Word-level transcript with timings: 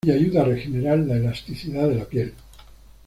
Y 0.03 0.09
ayuda 0.09 0.41
a 0.41 0.45
regenerar 0.45 0.97
la 0.97 1.15
elasticidad 1.17 1.87
de 1.87 1.93
la 1.93 2.05
piel. 2.05 2.33